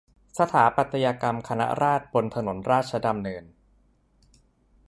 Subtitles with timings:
[0.39, 3.43] สถาปัตยกรรมคณะราษฎรบนถนนราชดำเนิน